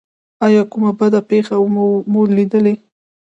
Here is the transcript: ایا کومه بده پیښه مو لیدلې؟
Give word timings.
ایا 0.45 0.61
کومه 0.71 0.91
بده 0.99 1.19
پیښه 1.31 1.55
مو 2.11 2.21
لیدلې؟ 2.35 2.73